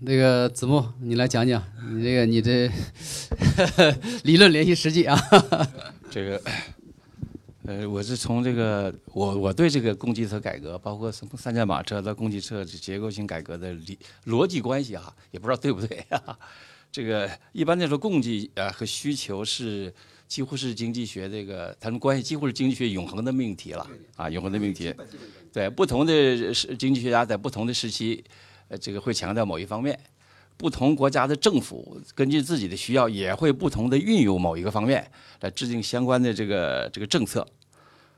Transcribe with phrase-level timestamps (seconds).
[0.00, 2.70] 那个子木，你来讲讲你这个你这
[4.24, 5.18] 理论联系实际啊。
[6.10, 6.42] 这个，
[7.66, 16.38] 呃，我是从这个我我对这个供给侧改革，包括什么三驾马车到供给侧结构性改革的理逻辑关系啊，也不知道对不对啊。
[16.92, 19.92] 这个一般来说，供给啊和需求是
[20.28, 23.86] 几乎是经济学这个它们关系几乎是经济学永恒的命题了
[24.16, 24.94] 啊，永恒的命题。
[25.52, 28.22] 对，不同的时经济学家在不同的时期。
[28.68, 29.98] 呃，这个会强调某一方面，
[30.56, 35.10] 不同国家的政府根据自己的需要，也会不同的运用某一个方面
[35.40, 37.46] 来制定相关的这个这个政策。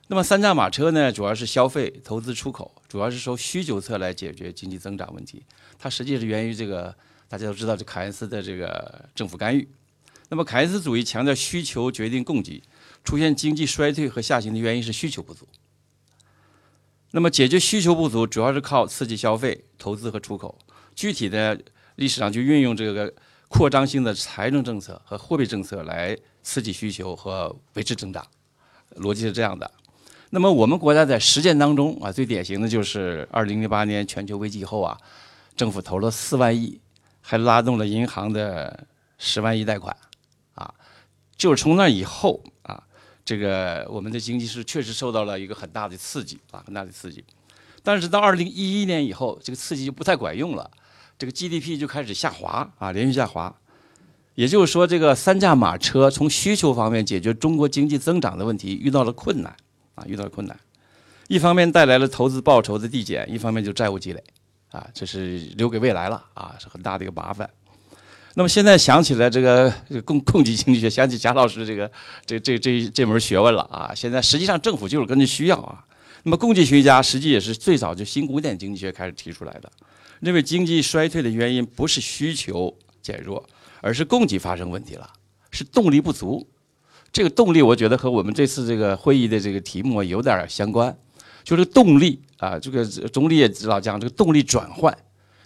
[0.09, 5.43] 那么三驾马车呢，主要是消费、投资、出口，主要是从需求侧来解决经济增长问题。
[5.79, 6.95] 它实际是源于这个
[7.27, 9.69] 大家都知道，这凯恩斯的这个政府干预。
[10.29, 12.63] 那么凯恩斯主义强调需求决定供给，
[13.03, 15.47] 出现经济衰退和下行的原因是需求不足。
[17.17, 20.55] 那么解决需求不足，主要是靠刺激消费、投资和出口。
[20.95, 21.59] 具体的
[21.95, 23.11] 历史上就运用这个
[23.49, 28.23] 扩张性的财政政策和货币政策来刺激需求和维持增长，
[28.97, 29.71] 逻辑是这样的。
[30.29, 34.99] 那么我们国家在实践当中啊，最典型的就是二零零八年全球危机以后啊，
[35.57, 36.79] 政府投了四万亿，
[37.23, 39.97] 还拉动了银行的十万亿贷款，
[40.55, 40.75] 啊，
[41.35, 42.45] 就是从那以后。
[43.27, 47.23] 这个我们的经济是确实受到了一个很大的刺激啊，很大的刺激。
[47.83, 50.71] 但是到二零一一年以后，这个刺激就不太管用了，
[51.19, 53.55] 这个 GDP 就开始下滑啊，连续下滑。
[54.37, 59.57] 也就是说，这个三驾马车从需求方面解决中国经济增长的问题遇到了困难
[59.97, 60.57] 啊，遇到了困难。
[61.27, 64.23] 一方面带来了投资报酬的递减，一方面就债务积累
[64.71, 67.51] 啊，这是留给未来了啊，是很大的一个麻烦。
[68.39, 69.73] 那么现在想起来这个
[70.05, 71.91] 供供给经济学，想起贾老师这个
[72.27, 73.95] 这这这这门学问了啊！
[73.95, 75.83] 现在实际上政府就是根据需要啊。
[76.23, 79.73] 那么供给学家实际也是最早就新古典经济学开始提出来的，
[80.21, 83.43] 认为经济衰退的原因不是需求减弱，
[83.81, 85.11] 而是供给发生问题了，
[85.51, 86.47] 是动力不足。
[87.11, 90.95] 这个动力我觉得和我们这次这个会议的这个题目有点相关，
[91.43, 94.95] 就是动力啊，这个总理也老讲这个动力转换，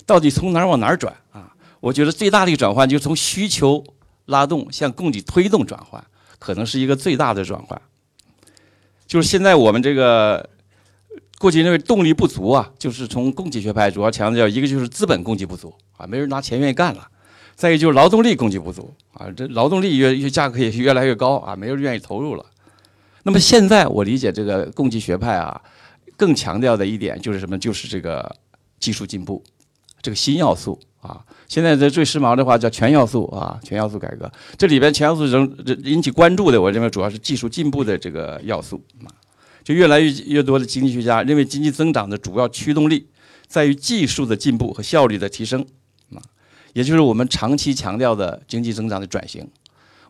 [0.05, 1.50] 到底从哪儿往哪儿转啊？
[1.81, 3.83] 我觉得最大的一个转换就是从需求
[4.27, 6.05] 拉动向供给推动转换，
[6.39, 7.81] 可能是一个最大的转换。
[9.07, 10.49] 就是现在我们这个
[11.39, 17.03] 过去认为动力不足啊，就是从供给学派主要强调一个就是资本供给不足啊，没人拿钱愿意干了；
[17.57, 22.45] 再一个就是劳动力供给不足啊，这劳动力越越价格也是越来越高啊，没人愿意投入了。
[23.23, 25.61] 那么现在我理解这个供给学派啊，
[26.17, 27.59] 更强调的一点就是什么？
[27.59, 28.37] 就是这个
[28.79, 29.43] 技术进步，
[30.03, 30.79] 这个新要素。
[31.01, 31.19] 啊，
[31.49, 34.31] 现在这最时髦的话叫全要素啊，全要素改革。
[34.59, 35.51] 这里边全要素仍
[35.83, 39.09] 引起关注的，我认为主要是技术进步的这个要素啊。
[39.65, 43.09] 就越来越越多的经济学家认为，经济增长的主要驱动力
[43.47, 45.65] 在于技术的进步和效率的提升
[46.15, 46.21] 啊，
[46.75, 49.49] 也就是我们长期强调的经济增长的转型。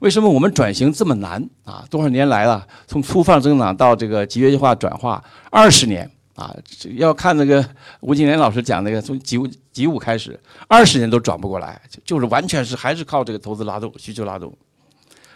[0.00, 1.84] 为什么我们转型这么难啊？
[1.88, 6.10] 多少年来了，从粗放增长到这个集约化转化，二十年。
[6.34, 6.54] 啊，
[6.96, 7.64] 要看那个
[8.00, 14.56] 吴敬琏老师讲那个，从几五几五开始，二十年都转不过来，就是完全是还是靠这个投资拉动、需求拉动。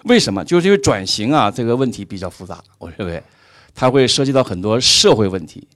[0.04, 0.44] 为什么？
[0.44, 2.62] 就是因为转型啊，这个问题比较复杂。
[2.78, 3.22] 我认为，
[3.74, 5.66] 它会涉及到很多社会问题，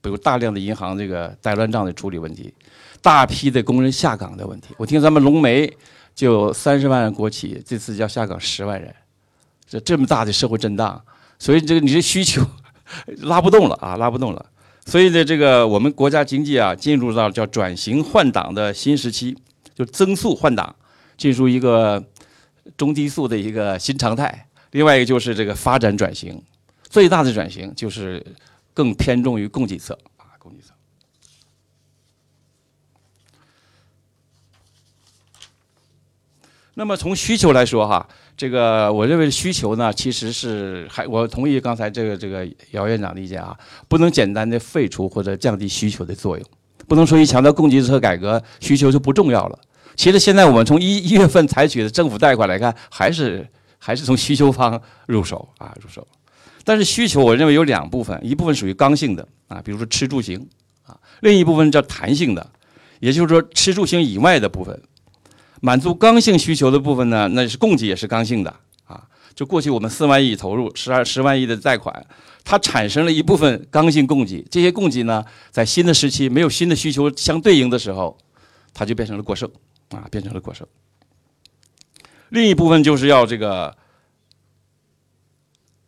[0.00, 2.52] 比如大量的银行这个贷乱账的处理问题，
[3.02, 4.74] 大批的工人下岗的问题。
[4.78, 5.70] 我听咱们龙煤
[6.14, 8.94] 就三十万国企，这次要下岗十万人，
[9.66, 11.02] 这这么大的社会震荡，
[11.38, 12.42] 所以这个你这需求
[13.24, 14.46] 拉不动了啊，拉不动了。
[14.88, 19.36] 所以呢，这个我们国家经济啊，进入到叫转型换挡的新时期，
[19.74, 20.74] 就增速换挡，
[21.18, 22.02] 进入一个
[22.74, 24.48] 中低速的一个新常态。
[24.70, 26.42] 另外一个就是这个发展转型，
[26.88, 28.24] 最大的转型就是
[28.72, 29.98] 更偏重于供给侧，
[36.78, 38.08] 那么从需求来说哈。
[38.36, 43.58] 这个我认为需求呢，其实是还我同意刚才这个这个姚院长的意见啊，
[43.88, 46.46] 不能简单的废除或者降低需求的作用，
[46.86, 49.58] 不能说一强调供给侧改革，需求就不重要了。
[49.96, 53.44] 其实现在我们从一一月份采取的政府贷款来看，还是
[53.76, 56.06] 还是从需求方入手啊入手。
[56.62, 60.46] 但是需求我认为有两部分，一部分属于刚性的啊，比如说吃住行
[60.86, 62.50] 啊，另一部分叫弹性的，
[63.00, 64.80] 也就是说吃住行以外的部分。
[65.60, 68.54] 满足刚性需求的部分呢，那是供给也是刚性的
[68.86, 69.02] 啊。
[69.34, 72.06] 就过去我们四万亿投入十二十万亿的贷款，
[72.44, 74.42] 它产生了一部分刚性供给。
[74.50, 78.18] 这些供给呢，在新的时期没有新的需求相对应的时候，
[78.72, 79.48] 它就变成了过剩
[79.90, 80.66] 啊，变成了过剩。
[82.30, 83.76] 另一部分就是要这个，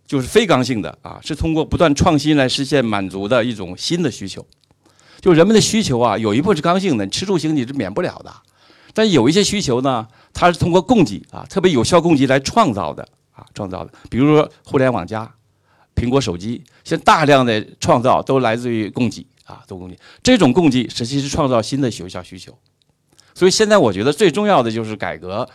[0.07, 4.47] 就是非刚性的啊，是通过不断创新来实现满足的一种新的需求。
[5.21, 8.33] 就人们的需求啊，有一部分是刚性的，吃住行你是免不了的。
[8.93, 13.93] 但有一些需求呢，它是通过供给啊，特别有效供给来创造的啊，创造的。
[14.09, 15.33] 比如说互联网加、
[15.95, 19.99] 苹果手机，现在大量的创造都来自于供给啊，都供给。
[20.23, 22.57] 这种供给实际是创造新的有效需求。
[23.35, 25.49] 所以现在我觉得最重要的就是改革，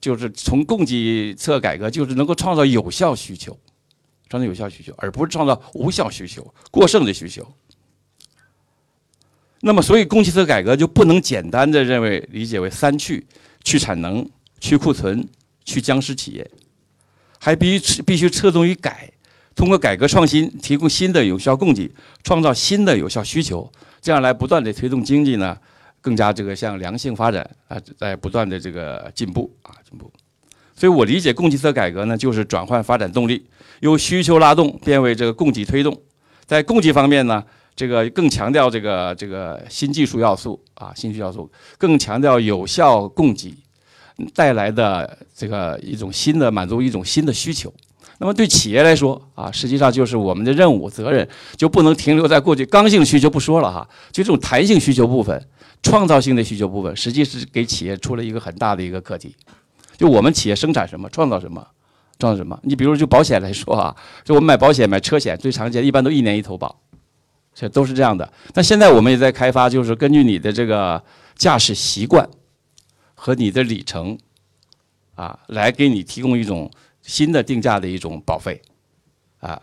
[0.00, 3.58] 就是从供给侧改革，就是能够创造有效需求，
[4.28, 7.46] 创造有效需求，而不是创造无效需求、过剩的需求。
[9.66, 13.26] 那么，所以供给侧改革就不能简单的认为理解为三去：
[13.62, 14.28] 去产能、
[14.60, 15.26] 去库存、
[15.64, 16.50] 去僵尸企业，
[17.40, 19.10] 还必须必须侧重于改，
[19.54, 21.90] 通过改革创新提供新的有效供给，
[22.22, 23.72] 创造新的有效需求，
[24.02, 25.56] 这样来不断的推动经济呢
[26.02, 30.12] 更加这个向良性发展啊，在不断的这个进步啊进步。
[30.76, 33.46] 所以我理解供给侧改革呢，就是转换发展动力，
[33.80, 35.98] 由需求拉动变为这个供给推动，
[36.44, 37.42] 在供给方面呢。
[37.76, 43.54] 这个更强调这个这个新技术要素啊，新技术要素更强调有效供给
[44.34, 47.72] 带来的这个一种新的满足一种新的需求。
[48.18, 55.44] 那么对企业来说啊，实际上就是我们的任务责任就不能停留在过去刚性需求不说了哈，就这种弹性需求部分、
[55.82, 59.34] 创造性的需求部分，实际是给企业出了一个很大的一个课题。
[59.96, 61.66] 就我们企业生产什么，创造什么，
[62.20, 62.56] 创造什么？
[62.62, 63.94] 你比如就保险来说啊，
[64.24, 66.80] 就我们买保险买车险最常见，一般都一年一投保。
[67.54, 68.30] 这都是这样的。
[68.54, 71.02] 那现在我们也在开发，就是根据你的这个
[71.36, 72.28] 驾驶习惯
[73.14, 74.18] 和你的里程，
[75.14, 76.70] 啊，来给你提供一种
[77.02, 78.60] 新的定价的一种保费，
[79.38, 79.62] 啊，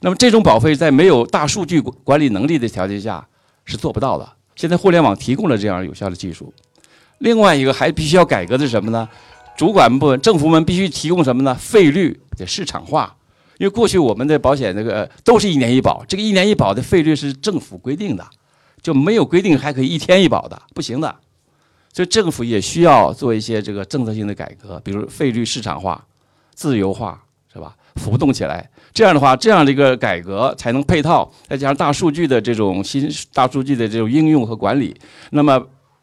[0.00, 3.26] 那么这种保费在没有大数据管理能力的条件下
[3.64, 4.28] 是做不到的。
[4.56, 6.52] 现在互联网提供了这样有效的技术。
[7.18, 9.08] 另外一个还必须要改革的是什么呢？
[9.56, 11.54] 主管部门、政府们必须提供什么呢？
[11.54, 13.16] 费率的市场化。
[13.58, 18.26] 因为过去我们的保险那个都是一年一保，这个一年一保的费率是政府规定的，
[18.80, 21.14] 就没有规定还可以一天一保的，不行的。
[21.92, 26.06] 所以政府也需要做一些这个政策性的改革，比如费率市场化、
[26.54, 27.20] 自由化，
[27.52, 27.74] 是吧？
[27.96, 34.94] 浮动起来，这样的话，这样的一个改革才能配套，再加上大数据的这种新大数据的这种应用和管理，
[35.30, 35.60] 那么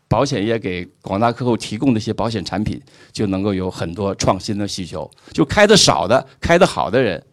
[0.09, 2.81] 保险业给广大客户提供的一些保险产品
[3.13, 7.23] 就能够有很多创新的需求，就开的少的、开的好的人。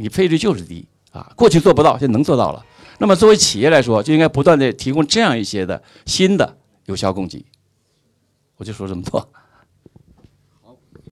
[0.00, 2.64] 你费率就是低啊，过去做不到，现在能做到了。
[2.98, 6.56] 那么作为企业来说，就应该不断的提供这样一些的新的
[6.86, 7.44] 有效供给。
[8.56, 9.28] 我就说这么多。